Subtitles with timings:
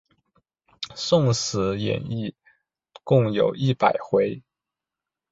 [0.95, 2.33] 宋史演义
[3.03, 4.41] 共有一百回。